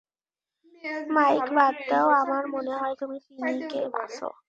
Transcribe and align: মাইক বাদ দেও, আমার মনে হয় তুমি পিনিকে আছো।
মাইক 1.09 1.45
বাদ 1.55 1.75
দেও, 1.89 2.07
আমার 2.21 2.43
মনে 2.53 2.73
হয় 2.75 2.95
তুমি 3.01 3.17
পিনিকে 3.27 3.81
আছো। 3.97 4.27